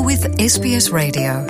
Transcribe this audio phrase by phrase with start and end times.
[0.00, 1.46] You're with SBS Radio.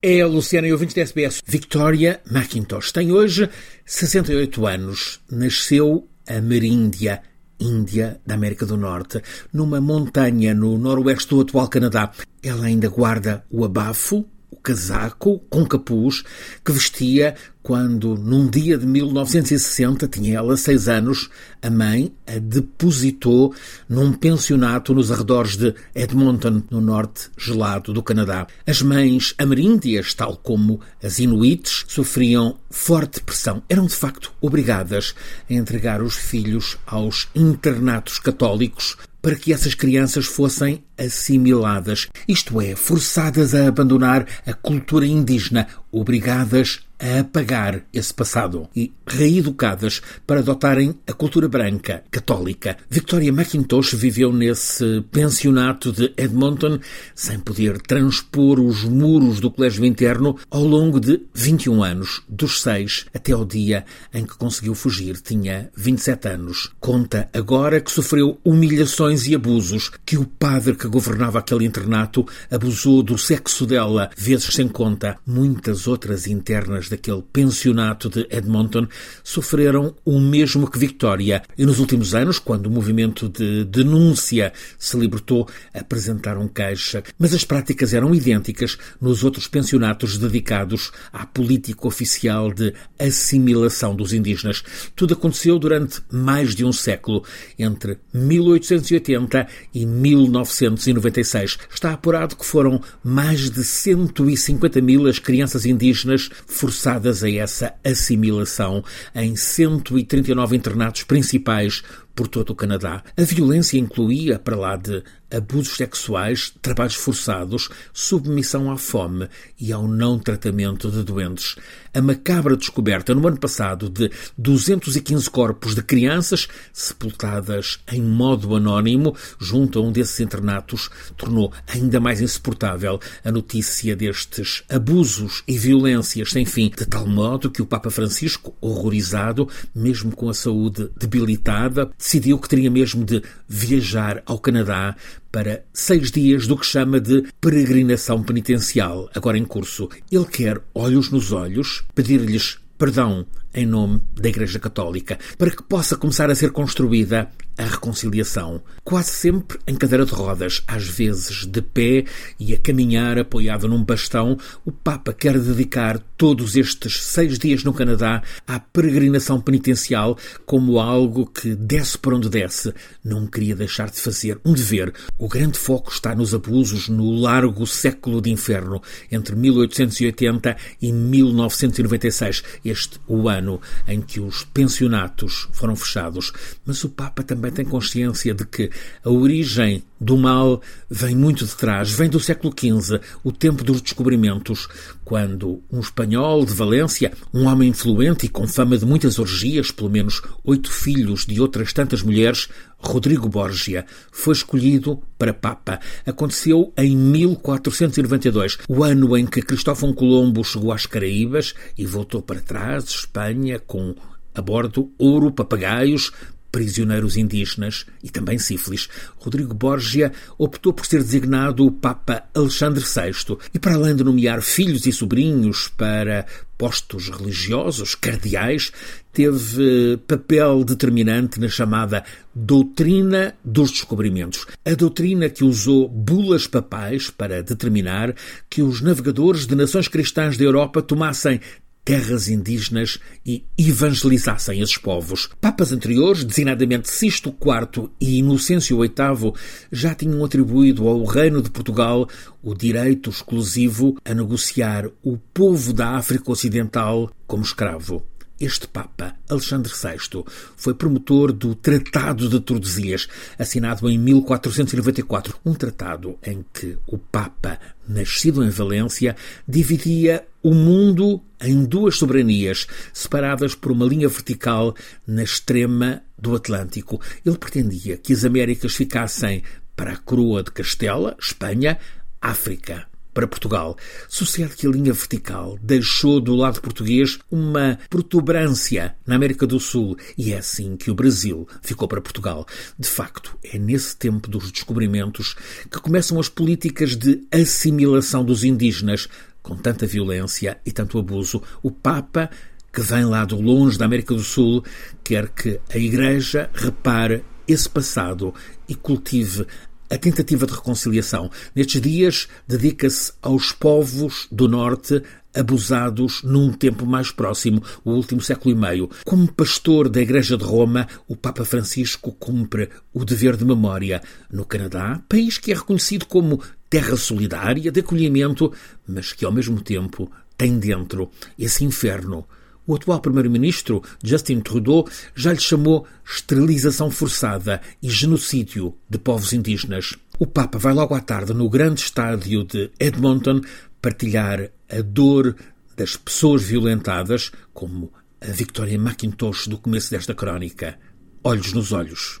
[0.00, 1.42] É a Luciana e ouvinte da SBS.
[1.44, 3.50] Victoria McIntosh tem hoje
[3.84, 5.20] 68 anos.
[5.28, 7.20] Nasceu a Meríndia,
[7.58, 9.20] Índia da América do Norte,
[9.52, 12.12] numa montanha no noroeste do atual Canadá.
[12.40, 16.22] Ela ainda guarda o abafo, o casaco com capuz
[16.64, 21.30] que vestia quando, num dia de 1960, tinha ela seis anos,
[21.62, 23.54] a mãe a depositou
[23.88, 28.46] num pensionato nos arredores de Edmonton, no norte gelado do Canadá.
[28.66, 33.62] As mães ameríndias, tal como as inuites, sofriam forte pressão.
[33.68, 35.14] Eram, de facto, obrigadas
[35.48, 42.74] a entregar os filhos aos internatos católicos para que essas crianças fossem assimiladas, isto é,
[42.74, 50.94] forçadas a abandonar a cultura indígena, obrigadas a apagar esse passado e reeducadas para adotarem
[51.06, 52.76] a cultura branca, católica.
[52.88, 56.78] Victoria McIntosh viveu nesse pensionato de Edmonton
[57.14, 63.06] sem poder transpor os muros do colégio interno ao longo de 21 anos, dos 6
[63.12, 63.84] até ao dia
[64.14, 65.20] em que conseguiu fugir.
[65.20, 66.70] Tinha 27 anos.
[66.78, 73.02] Conta agora que sofreu humilhações e abusos, que o padre que governava aquele internato abusou
[73.02, 75.18] do sexo dela, vezes sem conta.
[75.26, 78.86] Muitas outras internas daquele pensionato de Edmonton
[79.24, 81.42] sofreram o mesmo que Victoria.
[81.56, 87.02] E nos últimos anos, quando o movimento de denúncia se libertou, apresentaram queixa.
[87.18, 94.12] Mas as práticas eram idênticas nos outros pensionatos dedicados à política oficial de assimilação dos
[94.12, 94.62] indígenas.
[94.94, 97.24] Tudo aconteceu durante mais de um século,
[97.58, 101.58] entre 1880 e 1996.
[101.72, 106.98] Está apurado que foram mais de 150 mil as crianças indígenas forçadas a
[107.38, 111.82] essa assimilação em 139 internatos principais
[112.14, 113.02] por todo o Canadá.
[113.16, 119.28] A violência incluía, para lá de abusos sexuais, trabalhos forçados, submissão à fome
[119.58, 121.56] e ao não tratamento de doentes.
[121.94, 129.14] A macabra descoberta no ano passado de 215 corpos de crianças sepultadas em modo anónimo
[129.38, 136.30] junto a um desses internatos tornou ainda mais insuportável a notícia destes abusos e violências
[136.30, 141.90] sem fim, de tal modo que o Papa Francisco, horrorizado, mesmo com a saúde debilitada,
[142.02, 144.96] decidiu que teria mesmo de viajar ao Canadá
[145.30, 149.88] para seis dias do que chama de peregrinação penitencial, agora em curso.
[150.10, 153.24] Ele quer, olhos nos olhos, pedir-lhes perdão
[153.54, 159.10] em nome da Igreja Católica, para que possa começar a ser construída a reconciliação, quase
[159.10, 162.04] sempre em cadeira de rodas, às vezes de pé
[162.38, 167.74] e a caminhar apoiado num bastão, o Papa quer dedicar todos estes seis dias no
[167.74, 172.72] Canadá à peregrinação penitencial como algo que desce por onde desce.
[173.04, 174.92] Não queria deixar de fazer um dever.
[175.18, 178.80] O grande foco está nos abusos no largo século de inferno,
[179.10, 186.32] entre 1880 e 1996, este o ano em que os pensionatos foram fechados,
[186.64, 188.70] mas o Papa também tem consciência de que
[189.04, 193.82] a origem do mal vem muito de trás, vem do século XV, o tempo dos
[193.82, 194.68] descobrimentos,
[195.04, 199.90] quando um espanhol de Valência, um homem influente e com fama de muitas orgias, pelo
[199.90, 202.48] menos oito filhos de outras tantas mulheres,
[202.78, 205.80] Rodrigo Borgia, foi escolhido para Papa.
[206.06, 212.40] Aconteceu em 1492, o ano em que Cristóvão Colombo chegou às Caraíbas e voltou para
[212.40, 213.96] trás, Espanha, com
[214.34, 216.10] a bordo ouro, papagaios,
[216.52, 223.38] prisioneiros indígenas e também sífilis, Rodrigo Borgia optou por ser designado o Papa Alexandre VI
[223.54, 226.26] e, para além de nomear filhos e sobrinhos para
[226.58, 228.70] postos religiosos, cardeais,
[229.12, 234.46] teve papel determinante na chamada doutrina dos descobrimentos.
[234.64, 238.14] A doutrina que usou bulas papais para determinar
[238.48, 241.40] que os navegadores de nações cristãs da Europa tomassem
[241.84, 245.28] terras indígenas e evangelizassem esses povos.
[245.40, 249.32] Papas anteriores, designadamente Sisto IV e Inocêncio VIII,
[249.70, 252.08] já tinham atribuído ao Reino de Portugal
[252.42, 258.04] o direito exclusivo a negociar o povo da África Ocidental como escravo.
[258.42, 260.24] Este Papa, Alexandre VI,
[260.56, 263.06] foi promotor do Tratado de Tordesilhas,
[263.38, 269.14] assinado em 1494, um tratado em que o Papa, nascido em Valência,
[269.46, 274.74] dividia o mundo em duas soberanias, separadas por uma linha vertical
[275.06, 277.00] na extrema do Atlântico.
[277.24, 279.44] Ele pretendia que as Américas ficassem
[279.76, 281.78] para a coroa de Castela, Espanha,
[282.20, 283.76] África para Portugal.
[284.08, 289.96] Sucede que a linha vertical deixou do lado português uma protuberância na América do Sul
[290.16, 292.46] e é assim que o Brasil ficou para Portugal.
[292.78, 295.34] De facto, é nesse tempo dos descobrimentos
[295.70, 299.08] que começam as políticas de assimilação dos indígenas,
[299.42, 301.42] com tanta violência e tanto abuso.
[301.62, 302.30] O Papa
[302.72, 304.64] que vem lá do longe da América do Sul,
[305.04, 308.34] quer que a Igreja repare esse passado
[308.66, 309.46] e cultive
[309.92, 311.30] a tentativa de reconciliação.
[311.54, 315.02] Nestes dias, dedica-se aos povos do Norte
[315.34, 318.90] abusados num tempo mais próximo, o último século e meio.
[319.04, 324.46] Como pastor da Igreja de Roma, o Papa Francisco cumpre o dever de memória no
[324.46, 326.40] Canadá, país que é reconhecido como
[326.70, 328.50] terra solidária de acolhimento,
[328.86, 332.26] mas que ao mesmo tempo tem dentro esse inferno
[332.66, 339.96] o atual primeiro-ministro, Justin Trudeau, já lhe chamou esterilização forçada e genocídio de povos indígenas.
[340.18, 343.40] O Papa vai logo à tarde no grande estádio de Edmonton
[343.80, 345.34] partilhar a dor
[345.76, 350.78] das pessoas violentadas, como a Victoria McIntosh do começo desta crónica.
[351.24, 352.20] Olhos nos olhos.